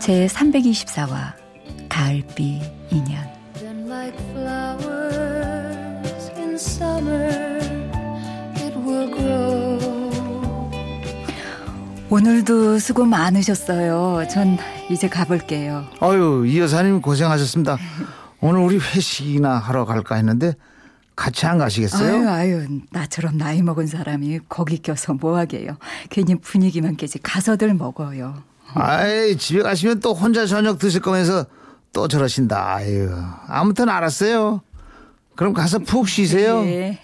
제 0.00 0.26
324화 0.26 1.34
가을비 1.90 2.60
인연 2.90 3.22
오늘도 12.08 12.78
수고 12.78 13.04
많으셨어요. 13.04 14.26
전 14.28 14.56
이제 14.90 15.08
가볼게요. 15.08 15.84
아유, 16.00 16.44
이 16.46 16.58
여사님 16.58 17.02
고생하셨습니다. 17.02 17.76
오늘 18.40 18.60
우리 18.60 18.78
회식이나 18.78 19.58
하러 19.58 19.84
갈까 19.84 20.16
했는데 20.16 20.54
같이 21.14 21.46
안 21.46 21.58
가시겠어요? 21.58 22.28
아유, 22.28 22.28
아유, 22.30 22.80
나처럼 22.90 23.36
나이 23.36 23.62
먹은 23.62 23.86
사람이 23.86 24.40
거기 24.48 24.78
껴서 24.78 25.12
뭐 25.12 25.36
하게요. 25.36 25.76
괜히 26.08 26.34
분위기만 26.36 26.96
깨지 26.96 27.18
가서들 27.18 27.74
먹어요. 27.74 28.42
아이, 28.74 29.36
집에 29.36 29.62
가시면 29.62 30.00
또 30.00 30.14
혼자 30.14 30.46
저녁 30.46 30.78
드실 30.78 31.00
거면서 31.00 31.46
또 31.92 32.08
저러신다. 32.08 32.74
아유, 32.74 33.10
아무튼 33.46 33.88
알았어요. 33.88 34.62
그럼 35.36 35.52
가서 35.52 35.78
푹 35.78 36.08
쉬세요. 36.08 36.62
네. 36.62 37.00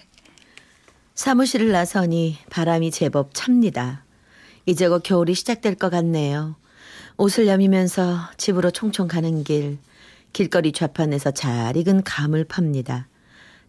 사무실을 1.15 1.71
나서니 1.71 2.37
바람이 2.49 2.91
제법 2.91 3.33
찹니다. 3.33 4.03
이제 4.65 4.87
곧 4.87 5.01
겨울이 5.03 5.33
시작될 5.33 5.75
것 5.75 5.89
같네요. 5.89 6.55
옷을 7.17 7.47
여미면서 7.47 8.29
집으로 8.37 8.69
총총 8.69 9.07
가는 9.07 9.43
길, 9.43 9.79
길거리 10.33 10.71
좌판에서 10.71 11.31
잘 11.31 11.75
익은 11.75 12.03
감을 12.03 12.43
팝니다. 12.45 13.07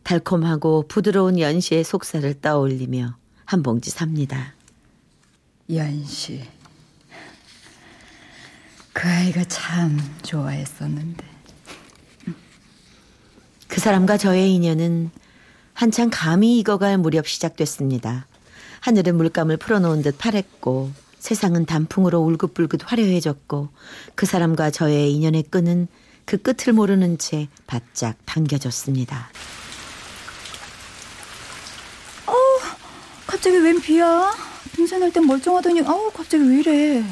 달콤하고 0.03 0.85
부드러운 0.89 1.39
연시의 1.39 1.85
속살을 1.85 2.41
떠올리며 2.41 3.17
한 3.47 3.63
봉지 3.63 3.91
삽니다. 3.91 4.55
연시. 5.73 6.58
그 8.93 9.09
아이가 9.09 9.45
참 9.45 9.99
좋아했었는데. 10.23 11.25
그 13.69 13.81
사람과 13.81 14.17
저의 14.17 14.55
인연은 14.55 15.11
한창 15.75 16.11
감이 16.11 16.59
익어갈 16.59 16.99
무렵 16.99 17.29
시작됐습니다. 17.29 18.27
하늘은 18.81 19.17
물감을 19.17 19.59
풀어놓은 19.59 20.03
듯 20.03 20.19
파랬고 20.19 20.91
세상은 21.19 21.67
단풍으로 21.67 22.21
울긋불긋 22.21 22.81
화려해졌고 22.85 23.69
그 24.15 24.27
사람과 24.27 24.71
저의 24.71 25.13
인연의 25.13 25.45
끈은 25.45 25.89
그 26.25 26.39
끝을 26.39 26.73
모르는 26.73 27.19
채 27.19 27.49
바짝 27.67 28.17
당겨졌습니다. 28.25 29.31
갑자기 33.29 33.59
웬 33.59 33.81
비야? 33.81 34.35
등산할 34.73 35.13
땐 35.13 35.27
멀쩡하더니 35.27 35.83
아우 35.83 36.11
갑자기 36.11 36.43
왜 36.49 36.61
이래? 36.61 37.05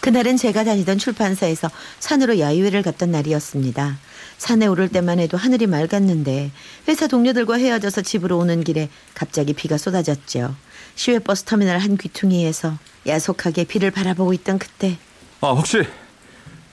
그날은 0.00 0.36
제가 0.36 0.64
다니던 0.64 0.98
출판사에서 0.98 1.70
산으로 1.98 2.38
야유회를 2.38 2.82
갔던 2.82 3.10
날이었습니다. 3.10 3.98
산에 4.38 4.66
오를 4.66 4.88
때만 4.88 5.18
해도 5.18 5.36
하늘이 5.36 5.66
맑았는데 5.66 6.50
회사 6.88 7.06
동료들과 7.06 7.56
헤어져서 7.56 8.02
집으로 8.02 8.38
오는 8.38 8.64
길에 8.64 8.88
갑자기 9.14 9.52
비가 9.52 9.76
쏟아졌죠. 9.76 10.54
시외버스 10.94 11.44
터미널 11.44 11.78
한 11.78 11.96
귀퉁이에서 11.98 12.78
야속하게 13.06 13.64
비를 13.64 13.90
바라보고 13.90 14.32
있던 14.34 14.58
그때 14.58 14.98
아 15.42 15.48
혹시 15.50 15.84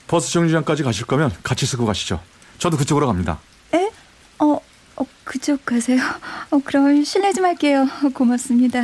버스 0.06 0.32
정류장까지 0.32 0.82
가실 0.82 1.06
거면 1.06 1.30
같이 1.42 1.66
쓰고 1.66 1.84
가시죠. 1.84 2.20
저도 2.58 2.76
그쪽으로 2.78 3.06
갑니다. 3.06 3.38
에? 3.74 3.90
어, 4.38 4.58
어 4.96 5.06
그쪽 5.24 5.64
가세요? 5.66 6.00
어 6.50 6.58
그럼 6.64 7.04
실례 7.04 7.32
좀 7.32 7.44
할게요. 7.44 7.86
고맙습니다. 8.14 8.82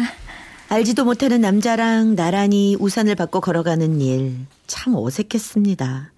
알지도 0.68 1.04
못하는 1.04 1.40
남자랑 1.40 2.16
나란히 2.16 2.76
우산을 2.78 3.14
받고 3.14 3.40
걸어가는 3.40 4.00
일 4.00 4.46
참 4.66 4.94
어색했습니다. 4.96 6.10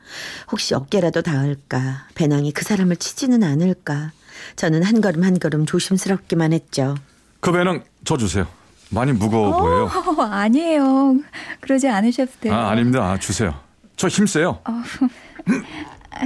혹시 0.53 0.75
어깨라도 0.75 1.21
닿을까 1.23 2.07
배낭이 2.15 2.53
그 2.53 2.65
사람을 2.65 2.95
치지는 2.97 3.43
않을까 3.43 4.12
저는 4.55 4.84
한 4.84 5.01
걸음 5.01 5.25
한 5.25 5.39
걸음 5.41 5.67
조심스럽기만 5.67 6.53
했죠. 6.53 6.95
그 7.41 7.51
배낭 7.51 7.83
저 8.05 8.17
주세요. 8.17 8.47
많이 8.91 9.12
무거워 9.12 9.61
보여요. 9.61 9.84
어, 9.87 10.23
아니에요. 10.31 11.17
그러지 11.61 11.89
않으셔도 11.89 12.31
돼요. 12.41 12.55
아 12.55 12.71
아닙니다. 12.71 13.03
아, 13.03 13.19
주세요. 13.19 13.53
저 13.97 14.07
힘세요. 14.07 14.61
어, 14.65 14.83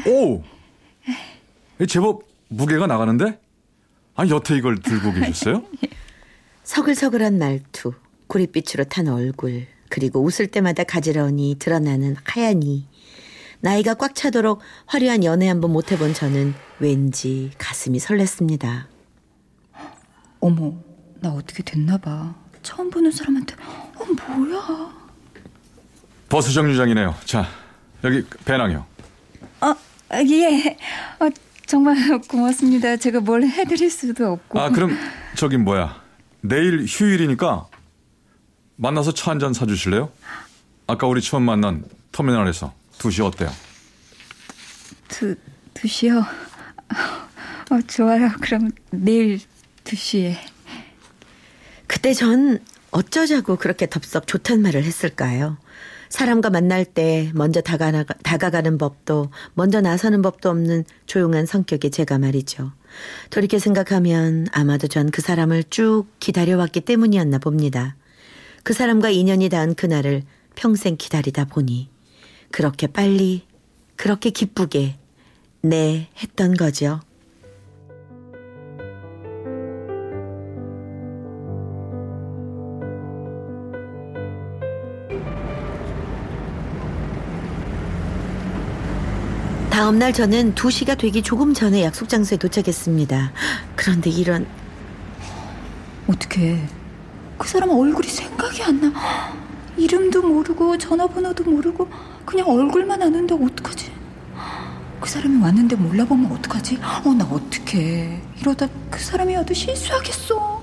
오, 0.06 0.42
이 1.80 1.86
제법 1.86 2.24
무게가 2.48 2.86
나가는데? 2.86 3.40
아 4.14 4.26
여태 4.28 4.56
이걸 4.56 4.78
들고 4.78 5.14
계셨어요? 5.14 5.62
서글서글한 6.64 7.38
말투, 7.38 7.94
구릿빛으로 8.30 8.84
탄 8.84 9.08
얼굴, 9.08 9.66
그리고 9.88 10.22
웃을 10.22 10.46
때마다 10.46 10.84
가지런히 10.84 11.56
드러나는 11.58 12.14
하얀 12.24 12.62
이. 12.62 12.86
나이가 13.58 13.94
꽉 13.94 14.14
차도록 14.14 14.60
화려한 14.86 15.24
연애 15.24 15.48
한번 15.48 15.72
못 15.72 15.90
해본 15.92 16.14
저는 16.14 16.54
왠지 16.78 17.50
가슴이 17.58 17.98
설렜습니다. 17.98 18.84
어머, 20.38 20.74
나 21.20 21.30
어떻게 21.30 21.62
됐나 21.62 21.98
봐. 21.98 22.34
처음 22.62 22.88
보는 22.88 23.10
사람한테 23.10 23.56
어 23.96 24.06
뭐야? 24.36 24.94
버스 26.28 26.52
정류장이네요. 26.52 27.14
자 27.24 27.46
여기 28.04 28.24
배낭이요. 28.44 28.86
어, 29.60 29.66
아, 30.10 30.22
예. 30.22 30.76
어, 31.18 31.28
정말 31.66 31.96
고맙습니다. 32.28 32.96
제가 32.96 33.20
뭘 33.20 33.42
해드릴 33.42 33.90
수도 33.90 34.32
없고. 34.32 34.60
아 34.60 34.70
그럼 34.70 34.96
저기 35.36 35.56
뭐야 35.56 36.02
내일 36.42 36.84
휴일이니까 36.86 37.66
만나서 38.80 39.12
차 39.12 39.30
한 39.30 39.38
잔 39.38 39.52
사주실래요? 39.52 40.10
아까 40.86 41.06
우리 41.06 41.20
처음 41.20 41.42
만난 41.44 41.84
터미널에서 42.12 42.72
2시 42.98 43.24
어때요? 43.24 43.50
두, 45.08 45.34
두 45.74 45.86
시요? 45.86 46.20
어, 47.70 47.80
좋아요. 47.86 48.30
그럼 48.40 48.70
내일 48.90 49.38
두 49.84 49.96
시에. 49.96 50.38
그때 51.86 52.14
전 52.14 52.58
어쩌자고 52.90 53.56
그렇게 53.56 53.88
덥석 53.88 54.26
좋단 54.26 54.62
말을 54.62 54.82
했을까요? 54.82 55.58
사람과 56.08 56.50
만날 56.50 56.84
때 56.84 57.30
먼저 57.34 57.60
다가가, 57.60 58.02
다가가는 58.24 58.78
법도 58.78 59.30
먼저 59.54 59.80
나서는 59.80 60.22
법도 60.22 60.48
없는 60.50 60.84
조용한 61.06 61.46
성격의 61.46 61.90
제가 61.92 62.18
말이죠. 62.18 62.72
돌이켜 63.30 63.58
생각하면 63.60 64.46
아마도 64.52 64.88
전 64.88 65.10
그 65.12 65.20
사람을 65.22 65.64
쭉 65.70 66.06
기다려왔기 66.18 66.80
때문이었나 66.80 67.38
봅니다. 67.38 67.94
그 68.62 68.72
사람과 68.72 69.10
인연이 69.10 69.48
닿은 69.48 69.74
그날을 69.74 70.22
평생 70.54 70.96
기다리다 70.96 71.46
보니 71.46 71.88
그렇게 72.50 72.86
빨리 72.86 73.46
그렇게 73.96 74.30
기쁘게 74.30 74.96
네 75.62 76.08
했던 76.22 76.54
거죠. 76.54 77.00
다음 89.70 89.98
날 89.98 90.12
저는 90.12 90.54
2시가 90.54 90.98
되기 90.98 91.22
조금 91.22 91.54
전에 91.54 91.82
약속 91.82 92.08
장소에 92.08 92.36
도착했습니다. 92.36 93.32
그런데 93.76 94.10
이런 94.10 94.46
어떻게 96.06 96.62
그 97.38 97.48
사람 97.48 97.70
얼굴이 97.70 98.06
생 98.06 98.29
각이 98.40 98.62
안 98.62 98.80
나. 98.80 98.92
이름도 99.76 100.22
모르고 100.22 100.78
전화번호도 100.78 101.44
모르고 101.44 101.88
그냥 102.24 102.48
얼굴만 102.48 103.02
아는데 103.02 103.34
어떡하지? 103.34 103.92
그 104.98 105.08
사람이 105.08 105.42
왔는데 105.42 105.76
몰라보면 105.76 106.32
어떡하지? 106.32 106.78
어, 107.04 107.12
나 107.12 107.24
어떡해. 107.26 108.22
이러다 108.40 108.68
그 108.90 108.98
사람이 108.98 109.36
와도 109.36 109.52
실수하겠어. 109.52 110.62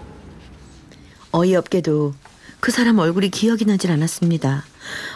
어이없게도 1.31 2.15
그 2.59 2.71
사람 2.71 2.97
얼굴이 2.97 3.29
기억이 3.29 3.65
나질 3.65 3.91
않았습니다. 3.91 4.63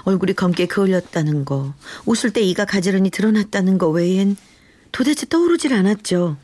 얼굴이 0.03 0.33
검게 0.33 0.67
그을렸다는 0.67 1.45
거, 1.45 1.73
웃을 2.05 2.31
때 2.31 2.41
이가 2.41 2.65
가지런히 2.65 3.09
드러났다는 3.09 3.77
거 3.79 3.89
외엔 3.89 4.37
도대체 4.91 5.25
떠오르질 5.27 5.73
않았죠. 5.73 6.37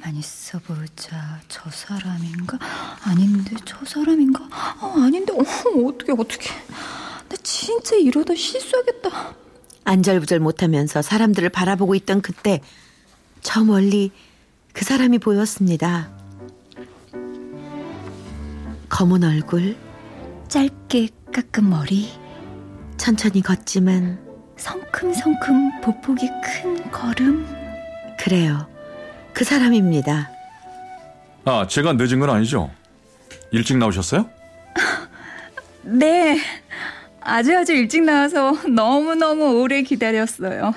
가만히 0.00 0.20
있어 0.20 0.58
보자. 0.58 1.40
저 1.48 1.70
사람인가? 1.70 2.58
아닌데 3.04 3.54
저 3.64 3.84
사람인가? 3.84 4.44
어, 4.80 4.94
아닌데 5.00 5.32
어, 5.32 5.42
어떻게 5.86 6.12
어떻게? 6.12 6.50
나 7.28 7.36
진짜 7.42 7.96
이러다 7.96 8.34
실수하겠다. 8.34 9.34
안절부절 9.84 10.40
못하면서 10.40 11.02
사람들을 11.02 11.48
바라보고 11.50 11.94
있던 11.96 12.22
그때 12.22 12.60
저 13.42 13.62
멀리 13.64 14.10
그 14.72 14.84
사람이 14.84 15.18
보였습니다. 15.18 16.10
검은 18.88 19.22
얼굴, 19.22 19.76
짧게 20.48 21.08
깎은 21.32 21.68
머리, 21.68 22.10
천천히 22.96 23.42
걷지만 23.42 24.18
성큼성큼 24.56 25.80
보폭이 25.82 26.28
큰 26.42 26.90
걸음. 26.90 27.46
그래요. 28.18 28.69
그 29.32 29.44
사람입니다. 29.44 30.30
아, 31.44 31.66
제가 31.66 31.94
늦은 31.94 32.20
건 32.20 32.30
아니죠? 32.30 32.70
일찍 33.50 33.78
나오셨어요? 33.78 34.28
네. 35.82 36.38
아주 37.20 37.56
아주 37.56 37.72
일찍 37.72 38.02
나와서 38.02 38.52
너무너무 38.68 39.60
오래 39.60 39.82
기다렸어요. 39.82 40.72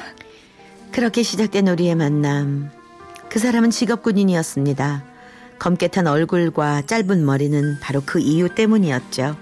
그렇게 0.92 1.24
시작된 1.24 1.68
우리의 1.68 1.96
만남. 1.96 2.70
그 3.30 3.40
사람은 3.40 3.72
직업 3.72 4.04
군인이었습니다. 4.04 5.04
검게 5.60 5.88
탄 5.88 6.08
얼굴과 6.08 6.84
짧은 6.84 7.26
머리는 7.26 7.80
바로 7.82 8.02
그 8.06 8.20
이유 8.20 8.54
때문이었죠. 8.54 9.38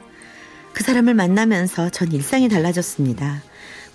그 0.73 0.83
사람을 0.83 1.13
만나면서 1.13 1.89
전 1.89 2.11
일상이 2.11 2.47
달라졌습니다. 2.47 3.41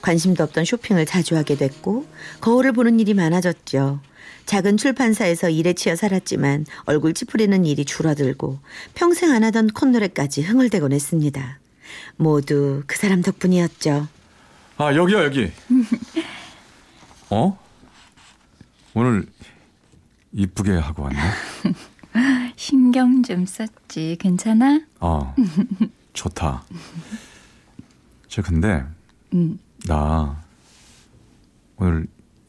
관심도 0.02 0.44
없던 0.44 0.64
쇼핑을 0.64 1.06
자주 1.06 1.36
하게 1.36 1.56
됐고 1.56 2.04
거울을 2.40 2.72
보는 2.72 3.00
일이 3.00 3.14
많아졌죠. 3.14 4.00
작은 4.46 4.76
출판사에서 4.76 5.50
일에 5.50 5.72
치여 5.72 5.96
살았지만 5.96 6.66
얼굴 6.84 7.14
찌푸리는 7.14 7.64
일이 7.64 7.84
줄어들고 7.84 8.60
평생 8.94 9.32
안 9.32 9.42
하던 9.44 9.68
콧노래까지 9.68 10.42
흥을대곤 10.42 10.92
했습니다. 10.92 11.58
모두 12.16 12.82
그 12.86 12.96
사람 12.96 13.22
덕분이었죠. 13.22 14.08
아, 14.78 14.94
여기요, 14.94 15.24
여기. 15.24 15.50
어? 17.30 17.58
오늘 18.94 19.26
이쁘게 20.32 20.72
하고 20.72 21.04
왔네. 21.04 21.18
신경 22.56 23.22
좀 23.22 23.46
썼지. 23.46 24.16
괜찮아? 24.20 24.80
어, 25.00 25.34
좋다. 26.12 26.64
저 28.28 28.42
근데 28.42 28.84
응. 29.34 29.58
나 29.86 30.42
오늘 31.76 32.06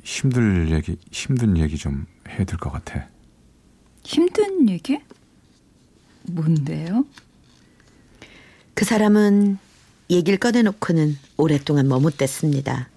힘들 0.07 0.71
얘기, 0.71 0.95
힘든 1.11 1.57
얘기 1.57 1.77
좀 1.77 2.05
해야 2.29 2.45
될 2.45 2.57
것 2.57 2.71
같아. 2.71 3.09
힘든 4.05 4.69
얘기? 4.69 5.01
뭔데요? 6.23 7.05
그 8.73 8.85
사람은 8.85 9.57
얘기를 10.09 10.39
꺼내놓고는 10.39 11.17
오랫동안 11.35 11.89
머뭇댔습니다. 11.89 12.87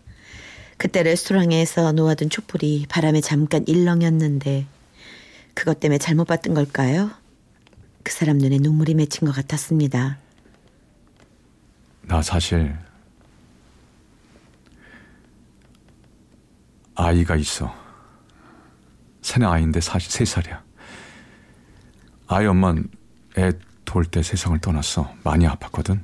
그때 0.77 1.03
레스토랑에서 1.03 1.91
놓아둔 1.91 2.31
촛불이 2.31 2.87
바람에 2.89 3.21
잠깐 3.21 3.65
일렁였는데 3.67 4.67
그것 5.55 5.81
때문에 5.81 5.99
잘못 5.99 6.29
봤던 6.29 6.55
걸까요? 6.55 7.11
그 8.05 8.13
사람 8.13 8.39
눈에 8.39 8.59
눈물이 8.61 8.95
맺힌 8.95 9.27
것 9.27 9.35
같았습니다. 9.35 10.19
나 12.03 12.23
사실 12.23 12.79
아이가 17.01 17.37
있어. 17.37 17.75
새내 19.23 19.47
아이인데 19.47 19.81
사실 19.81 20.11
세 20.11 20.25
살이야. 20.25 20.63
아이 22.29 22.47
엄만 22.47 22.89
애 23.39 23.53
돌 23.91 24.05
때 24.05 24.23
세상을 24.23 24.57
떠났어. 24.61 25.13
많이 25.25 25.49
아팠거든. 25.49 26.01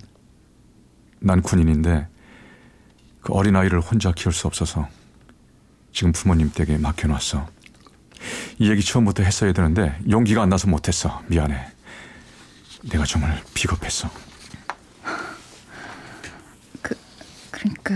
난 1.21 1.41
군인인데 1.41 2.09
그 3.21 3.33
어린 3.33 3.55
아이를 3.55 3.81
혼자 3.81 4.11
키울 4.11 4.33
수 4.33 4.49
없어서 4.49 4.89
지금 5.93 6.11
부모님 6.11 6.51
댁에 6.51 6.79
맡겨놨어. 6.79 7.47
이 8.59 8.71
얘기 8.71 8.83
처음부터 8.83 9.23
했어야 9.23 9.53
되는데 9.53 9.97
용기가 10.11 10.43
안 10.43 10.49
나서 10.49 10.67
못했어. 10.67 11.23
미안해. 11.29 11.65
내가 12.91 13.05
정말 13.05 13.41
비겁했어. 13.55 14.11
그러니까 17.53 17.95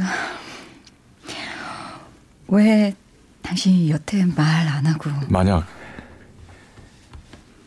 왜 2.51 2.95
당신이 3.43 3.91
여태 3.91 4.25
말 4.25 4.69
안 4.69 4.87
하고 4.87 5.11
만약 5.29 5.67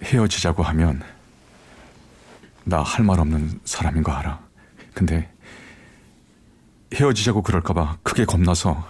헤어지자고 0.04 0.64
하면 0.64 1.02
나 2.66 2.82
할 2.84 3.04
말 3.06 3.20
없는 3.20 3.60
사람인 3.66 4.04
거 4.04 4.12
알아. 4.14 4.40
근데 4.94 5.30
헤어지자고 6.94 7.42
그럴까봐 7.42 7.98
크게 8.04 8.26
겁나서 8.26 8.88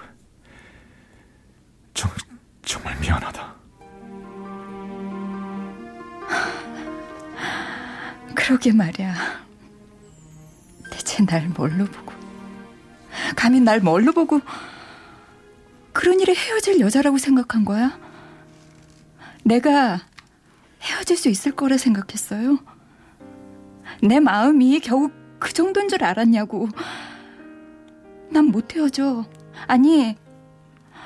정, 1.93 2.11
정말 2.63 2.97
미안하다. 2.99 3.53
그러게 8.35 8.71
말이야. 8.73 9.15
대체 10.91 11.23
날 11.25 11.47
뭘로 11.49 11.85
보고 11.85 12.13
감히 13.35 13.59
날 13.59 13.79
뭘로 13.79 14.11
보고 14.11 14.39
그런 16.03 16.19
일에 16.19 16.35
헤어질 16.35 16.81
여자라고 16.81 17.17
생각한 17.17 17.63
거야? 17.63 17.97
내가 19.45 20.01
헤어질 20.81 21.15
수 21.15 21.29
있을 21.29 21.53
거라 21.53 21.77
생각했어요? 21.77 22.59
내 24.01 24.19
마음이 24.19 24.81
겨우 24.81 25.09
그 25.39 25.53
정도인 25.53 25.87
줄 25.87 26.03
알았냐고. 26.03 26.67
난 28.31 28.47
못 28.47 28.75
헤어져. 28.75 29.23
아니, 29.65 30.17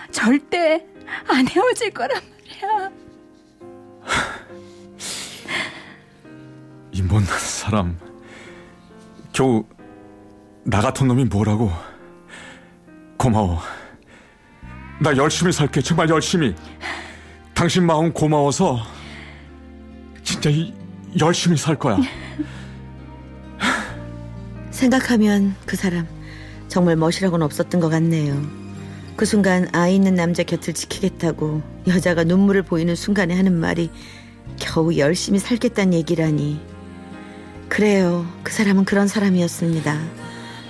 절대 0.10 0.84
안 1.30 1.48
헤어질 1.48 1.92
거란 1.92 2.20
말이야. 2.32 2.92
이 6.92 7.04
못난 7.04 7.38
사람 7.38 8.00
겨우 9.32 9.64
나 10.64 10.82
같은 10.82 11.08
놈이 11.08 11.26
뭐라고 11.26 11.70
고마워 13.20 13.60
나 15.00 15.16
열심히 15.16 15.52
살게 15.52 15.82
정말 15.82 16.10
열심히 16.10 16.56
당신 17.54 17.86
마음 17.86 18.12
고마워서 18.12 18.80
진짜 20.24 20.50
이, 20.50 20.74
열심히 21.20 21.56
살 21.56 21.77
거야 21.77 21.98
생각하면 24.72 25.56
그 25.66 25.75
사람 25.75 26.08
정말 26.68 26.96
멋이라고는 26.96 27.44
없었던 27.46 27.80
것 27.80 27.89
같네요. 27.89 28.39
그 29.16 29.25
순간 29.25 29.68
아이 29.72 29.96
있는 29.96 30.13
남자 30.16 30.44
곁을 30.44 30.74
지키겠다고 30.74 31.62
여자가 31.88 32.24
눈물을 32.24 32.62
보이는 32.62 32.96
순간에 32.96 33.36
하는 33.36 33.60
말이 33.60 33.89
겨우 34.60 34.96
열심히 34.96 35.39
살겠다는 35.39 35.94
얘기라니. 35.94 36.60
그래요. 37.70 38.25
그 38.44 38.54
사람은 38.54 38.86
그런 38.86 39.08
사람이었습니다. 39.08 40.00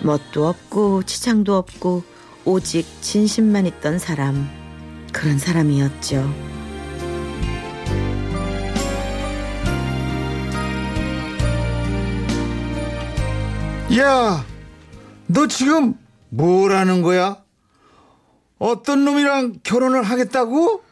멋도 0.03 0.47
없고 0.47 1.03
치장도 1.03 1.57
없고 1.57 2.03
오직 2.47 2.85
진심만 3.01 3.65
있던 3.65 3.99
사람. 3.99 4.47
그런 5.11 5.37
사람이었죠. 5.37 6.33
야, 13.97 14.45
너 15.25 15.47
지금 15.47 15.95
뭐라는 16.29 17.01
거야? 17.01 17.43
어떤 18.59 19.03
놈이랑 19.03 19.59
결혼을 19.63 20.03
하겠다고? 20.03 20.83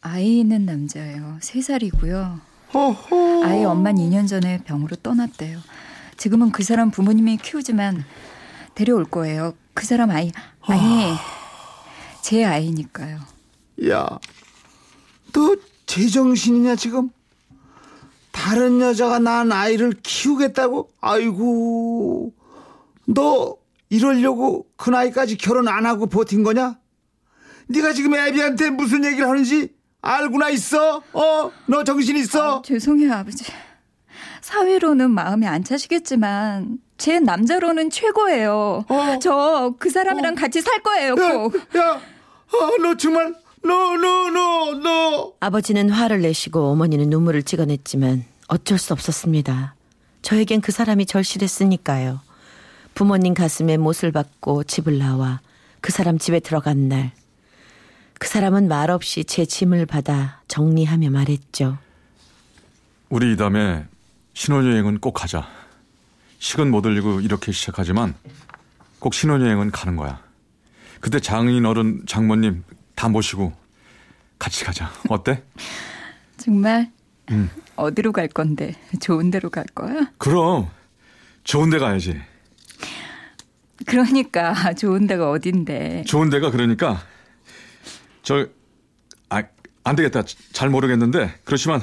아이 0.00 0.40
있는 0.40 0.64
남자예요. 0.64 1.36
세 1.42 1.60
살이고요. 1.60 2.40
허허. 2.72 3.44
아이 3.44 3.62
엄마는 3.62 4.08
2년 4.08 4.26
전에 4.26 4.62
병으로 4.64 4.96
떠났대요. 4.96 5.58
지금은 6.16 6.50
그 6.50 6.62
사람 6.62 6.90
부모님이 6.90 7.36
키우지만 7.36 8.04
데려올 8.74 9.04
거예요. 9.04 9.52
그 9.78 9.86
사람 9.86 10.10
아이 10.10 10.32
아니 10.62 11.14
제 12.20 12.44
아이니까요. 12.44 13.20
야, 13.88 14.18
너 15.32 15.56
제정신이냐 15.86 16.74
지금? 16.74 17.10
다른 18.32 18.80
여자가 18.80 19.20
낳은 19.20 19.52
아이를 19.52 19.92
키우겠다고? 20.02 20.90
아이고, 21.00 22.34
너 23.06 23.56
이러려고 23.88 24.66
그 24.76 24.90
나이까지 24.90 25.36
결혼 25.36 25.68
안 25.68 25.86
하고 25.86 26.06
버틴 26.06 26.42
거냐? 26.42 26.76
네가 27.68 27.92
지금 27.92 28.16
애비한테 28.16 28.70
무슨 28.70 29.04
얘기를 29.04 29.28
하는지 29.28 29.72
알고나 30.02 30.50
있어? 30.50 31.02
어? 31.12 31.52
너 31.66 31.84
정신 31.84 32.16
있어? 32.16 32.58
아, 32.58 32.62
죄송해요 32.62 33.12
아버지. 33.12 33.44
사회로는 34.48 35.10
마음에 35.10 35.46
안 35.46 35.62
차시겠지만 35.62 36.78
제 36.96 37.20
남자로는 37.20 37.90
최고예요. 37.90 38.86
어. 38.88 39.18
저그 39.20 39.90
사람이랑 39.90 40.34
같이 40.36 40.62
살 40.62 40.82
거예요 40.82 41.16
꼭. 41.16 41.54
야, 41.76 41.80
야, 41.80 41.90
어, 41.92 42.82
너 42.82 42.96
정말, 42.96 43.34
너, 43.62 43.96
너, 43.98 44.30
너, 44.30 44.74
너. 44.80 45.32
아버지는 45.40 45.90
화를 45.90 46.22
내시고 46.22 46.70
어머니는 46.70 47.10
눈물을 47.10 47.42
찍어냈지만 47.42 48.24
어쩔 48.48 48.78
수 48.78 48.94
없었습니다. 48.94 49.74
저에겐 50.22 50.62
그 50.62 50.72
사람이 50.72 51.04
절실했으니까요. 51.04 52.20
부모님 52.94 53.34
가슴에 53.34 53.76
못을 53.76 54.12
박고 54.12 54.64
집을 54.64 54.96
나와 54.98 55.40
그 55.82 55.92
사람 55.92 56.18
집에 56.18 56.40
들어간 56.40 56.88
날, 56.88 57.12
그 58.18 58.26
사람은 58.26 58.66
말없이 58.66 59.24
제 59.24 59.44
짐을 59.44 59.84
받아 59.84 60.40
정리하며 60.48 61.10
말했죠. 61.10 61.76
우리 63.10 63.34
이 63.34 63.36
다음에 63.36 63.86
신혼여행은 64.38 64.98
꼭 65.00 65.14
가자. 65.14 65.48
식은 66.38 66.70
못 66.70 66.86
올리고 66.86 67.20
이렇게 67.22 67.50
시작하지만 67.50 68.14
꼭 69.00 69.12
신혼여행은 69.12 69.72
가는 69.72 69.96
거야. 69.96 70.22
그때 71.00 71.18
장인 71.18 71.66
어른, 71.66 72.04
장모님 72.06 72.62
다 72.94 73.08
모시고 73.08 73.52
같이 74.38 74.64
가자. 74.64 74.92
어때? 75.08 75.42
정말? 76.38 76.88
응. 77.32 77.50
어디로 77.74 78.12
갈 78.12 78.28
건데? 78.28 78.76
좋은 79.00 79.32
데로 79.32 79.50
갈 79.50 79.64
거야? 79.74 80.12
그럼 80.18 80.70
좋은 81.42 81.68
데 81.68 81.80
가야지. 81.80 82.20
그러니까 83.86 84.54
좋은 84.78 85.08
데가 85.08 85.30
어딘데? 85.30 86.04
좋은 86.06 86.30
데가 86.30 86.52
그러니까 86.52 87.02
저 88.22 88.46
아, 89.30 89.42
안 89.82 89.96
되겠다. 89.96 90.22
잘 90.52 90.68
모르겠는데 90.68 91.40
그렇지만 91.42 91.82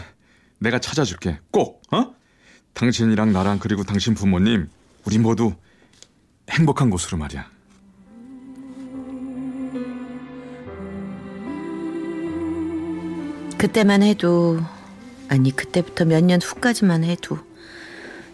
내가 0.60 0.80
찾아줄게. 0.80 1.38
꼭. 1.52 1.82
어? 1.92 2.16
당신이랑 2.76 3.34
나랑 3.34 3.60
그리고 3.60 3.84
당신 3.84 4.14
부모님 4.14 4.70
우리 5.06 5.18
모두 5.18 5.54
행복한 6.52 6.90
곳으로 6.90 7.18
말이야. 7.18 7.46
그때만 13.58 14.04
해도 14.04 14.60
아니 15.30 15.56
그때부터 15.56 16.06
몇 16.06 16.24
년 16.24 16.42
후까지만 16.42 17.04
해도 17.04 17.40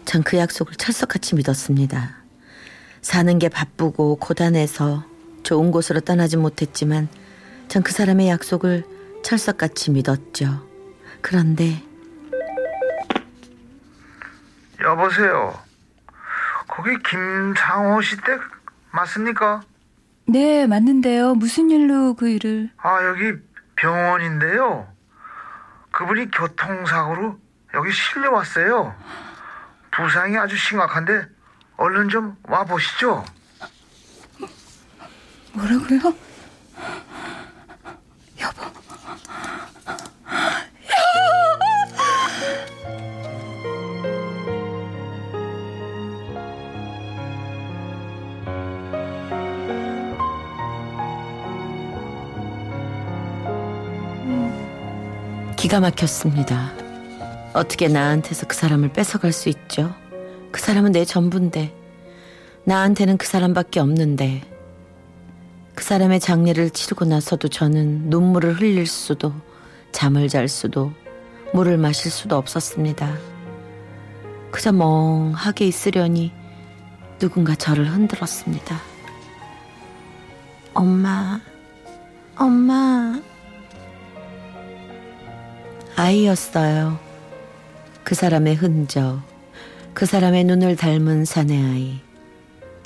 전 0.04 0.22
그 0.22 0.36
약속을 0.36 0.74
철석같이 0.74 1.36
믿었습니다. 1.36 2.16
사는 3.02 3.38
게 3.38 3.48
바쁘고 3.48 4.16
고단해서 4.16 5.04
좋은 5.42 5.70
곳으로 5.70 6.00
떠나지 6.00 6.36
못했지만 6.36 7.08
전 7.68 7.82
그 7.82 7.92
사람의 7.92 8.28
약속을 8.28 8.84
철석같이 9.22 9.92
믿었죠. 9.92 10.66
그런데 11.20 11.82
여보세요. 14.82 15.58
거기 16.68 16.96
김상호 17.02 18.00
씨 18.02 18.16
댁 18.16 18.40
맞습니까? 18.92 19.62
네, 20.26 20.66
맞는데요. 20.66 21.34
무슨 21.34 21.70
일로 21.70 22.14
그 22.14 22.28
일을? 22.28 22.70
아, 22.78 23.04
여기 23.04 23.34
병원인데요. 23.76 24.86
그분이 25.90 26.30
교통사고로 26.30 27.38
여기 27.74 27.92
실려왔어요. 27.92 28.94
부상이 29.90 30.38
아주 30.38 30.56
심각한데 30.56 31.26
얼른 31.76 32.08
좀 32.08 32.36
와보시죠. 32.44 33.24
뭐라고요? 35.54 36.14
기가 55.62 55.78
막혔습니다. 55.78 56.72
어떻게 57.54 57.86
나한테서 57.86 58.48
그 58.48 58.56
사람을 58.56 58.92
뺏어갈 58.92 59.30
수 59.30 59.48
있죠? 59.48 59.94
그 60.50 60.60
사람은 60.60 60.90
내 60.90 61.04
전부인데 61.04 61.72
나한테는 62.64 63.16
그 63.16 63.28
사람밖에 63.28 63.78
없는데 63.78 64.42
그 65.76 65.84
사람의 65.84 66.18
장례를 66.18 66.70
치르고 66.70 67.04
나서도 67.04 67.46
저는 67.46 68.10
눈물을 68.10 68.54
흘릴 68.54 68.88
수도 68.88 69.32
잠을 69.92 70.28
잘 70.28 70.48
수도 70.48 70.92
물을 71.54 71.78
마실 71.78 72.10
수도 72.10 72.36
없었습니다. 72.38 73.16
그저 74.50 74.72
멍하게 74.72 75.68
있으려니 75.68 76.32
누군가 77.20 77.54
저를 77.54 77.88
흔들었습니다. 77.88 78.80
엄마, 80.74 81.40
엄마. 82.36 83.31
아이였어요. 85.96 86.98
그 88.04 88.14
사람의 88.14 88.54
흔적, 88.56 89.22
그 89.94 90.06
사람의 90.06 90.44
눈을 90.44 90.76
닮은 90.76 91.24
사내 91.24 91.62
아이. 91.62 92.00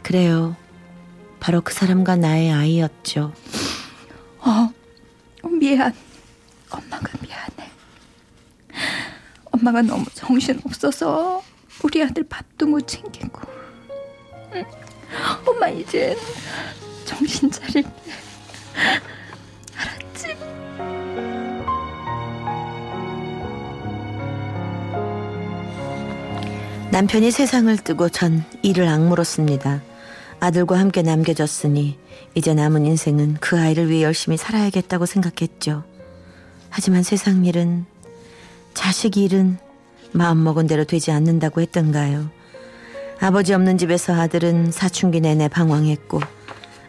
그래요. 0.03 0.57
바로 1.41 1.61
그 1.61 1.73
사람과 1.73 2.17
나의 2.17 2.53
아이였죠. 2.53 3.33
어, 4.41 4.73
미안. 5.49 5.95
엄마가 6.71 7.13
미안해. 7.23 7.71
엄마가 9.53 9.83
너무 9.83 10.05
정신 10.13 10.61
없어서 10.65 11.43
우리 11.83 12.03
아들 12.03 12.25
밥도 12.25 12.67
못 12.67 12.87
챙기고. 12.87 13.41
응. 14.55 14.65
엄마 15.47 15.69
이제 15.69 16.17
정신 17.05 17.51
차릴게. 17.51 17.89
남편이 26.97 27.31
세상을 27.31 27.77
뜨고 27.77 28.09
전 28.09 28.43
이를 28.63 28.89
악물었습니다. 28.89 29.83
아들과 30.41 30.79
함께 30.79 31.03
남겨졌으니 31.03 31.99
이제 32.35 32.55
남은 32.55 32.87
인생은 32.87 33.37
그 33.39 33.61
아이를 33.61 33.91
위해 33.91 34.03
열심히 34.03 34.39
살아야겠다고 34.39 35.05
생각했죠. 35.05 35.85
하지만 36.71 37.03
세상 37.03 37.45
일은 37.45 37.85
자식 38.73 39.19
일은 39.19 39.59
마음먹은 40.13 40.69
대로 40.69 40.85
되지 40.85 41.11
않는다고 41.11 41.61
했던가요. 41.61 42.31
아버지 43.21 43.53
없는 43.53 43.77
집에서 43.77 44.15
아들은 44.15 44.73
사춘기 44.73 45.21
내내 45.21 45.49
방황했고 45.49 46.21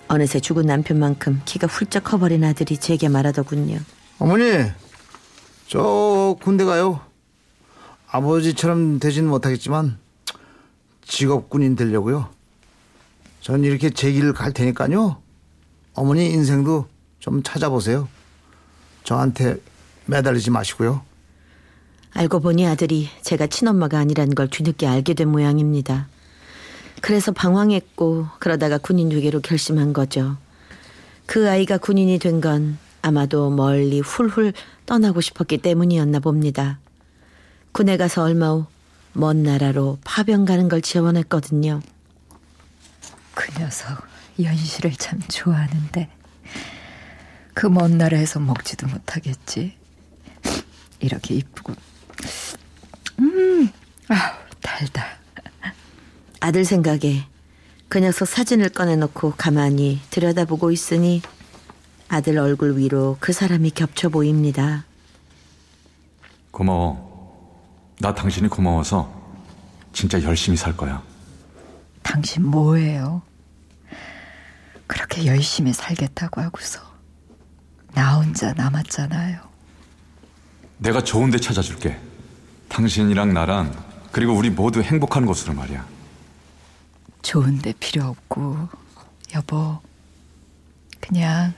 어느새 0.07 0.39
죽은 0.39 0.67
남편만큼 0.67 1.41
키가 1.43 1.67
훌쩍 1.67 2.05
커버린 2.05 2.45
아들이 2.45 2.77
제게 2.77 3.09
말하더군요. 3.09 3.77
어머니, 4.19 4.71
저 5.67 6.37
군대 6.41 6.63
가요. 6.63 7.06
아버지처럼 8.09 8.99
되진 8.99 9.27
못하겠지만 9.27 9.97
직업군인 11.05 11.75
되려고요. 11.75 12.29
전 13.41 13.63
이렇게 13.63 13.89
제 13.89 14.11
길을 14.11 14.33
갈 14.33 14.53
테니까요. 14.53 15.17
어머니 15.93 16.29
인생도 16.31 16.87
좀 17.19 17.43
찾아보세요. 17.43 18.07
저한테 19.03 19.57
매달리지 20.05 20.51
마시고요. 20.51 21.01
알고 22.13 22.39
보니 22.39 22.65
아들이 22.65 23.09
제가 23.21 23.47
친엄마가 23.47 23.99
아니라는 23.99 24.35
걸 24.35 24.47
뒤늦게 24.49 24.87
알게 24.87 25.13
된 25.13 25.29
모양입니다. 25.29 26.07
그래서 27.01 27.31
방황했고 27.31 28.27
그러다가 28.39 28.77
군인 28.77 29.09
되기로 29.09 29.41
결심한 29.41 29.93
거죠. 29.93 30.37
그 31.25 31.49
아이가 31.49 31.77
군인이 31.77 32.17
된 32.19 32.41
건 32.41 32.77
아마도 33.01 33.49
멀리 33.49 33.99
훌훌 33.99 34.53
떠나고 34.85 35.21
싶었기 35.21 35.59
때문이었나 35.59 36.19
봅니다. 36.19 36.79
군에 37.77 37.95
가서 37.95 38.23
얼마 38.23 38.53
후 38.53 38.65
먼 39.13 39.43
나라로 39.43 39.99
파병 40.03 40.45
가는 40.45 40.67
걸 40.67 40.81
지원했거든요. 40.81 41.81
그 43.35 43.51
녀석 43.59 44.03
연실을 44.41 44.93
참 44.93 45.19
좋아하는데 45.27 46.09
그 47.53 47.67
먼 47.67 47.99
나라에서 47.99 48.39
먹지도 48.39 48.87
못하겠지. 48.87 49.77
이렇게 50.99 51.35
이쁘고 51.35 51.73
음, 53.19 53.69
아 54.07 54.39
달다. 54.59 55.05
아들 56.39 56.65
생각에 56.65 57.27
그 57.89 57.99
녀석 57.99 58.27
사진을 58.27 58.69
꺼내놓고 58.69 59.33
가만히 59.37 60.01
들여다보고 60.09 60.71
있으니 60.71 61.21
아들 62.07 62.39
얼굴 62.39 62.75
위로 62.79 63.17
그 63.19 63.33
사람이 63.33 63.69
겹쳐 63.69 64.09
보입니다. 64.09 64.85
고마워. 66.49 67.06
나 67.99 68.13
당신이 68.13 68.47
고마워서 68.47 69.11
진짜 69.91 70.21
열심히 70.21 70.57
살 70.57 70.75
거야. 70.77 71.01
당신 72.03 72.45
뭐예요? 72.45 73.21
그렇게 74.85 75.25
열심히 75.25 75.73
살겠다고 75.73 76.41
하고서 76.41 76.79
나 77.93 78.15
혼자 78.17 78.53
남았잖아요. 78.53 79.41
내가 80.77 81.03
좋은 81.03 81.31
데 81.31 81.39
찾아줄게. 81.39 81.99
당신이랑 82.69 83.33
나랑 83.33 83.73
그리고 84.11 84.33
우리 84.33 84.49
모두 84.49 84.81
행복한 84.81 85.25
곳으로 85.25 85.53
말이야. 85.53 85.85
좋은 87.23 87.57
데 87.59 87.73
필요 87.79 88.05
없고 88.05 88.69
여보 89.35 89.79
그냥 91.01 91.53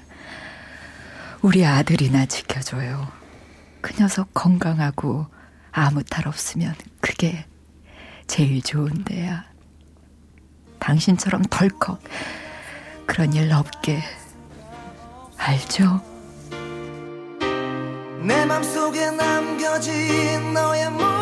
우리 1.41 1.65
아들이나 1.65 2.25
지켜줘요. 2.25 3.07
그 3.81 3.93
녀석 4.01 4.33
건강하고 4.33 5.27
아무 5.71 6.03
탈 6.03 6.27
없으면 6.27 6.75
그게 7.01 7.45
제일 8.27 8.61
좋은데야. 8.61 9.45
당신처럼 10.79 11.43
덜컥 11.49 12.01
그런 13.05 13.33
일 13.33 13.51
없게 13.51 14.01
알죠? 15.37 16.01
내 18.21 18.45
맘속에 18.45 19.11
남겨진 19.11 20.53
너의 20.53 20.89
모 20.91 21.18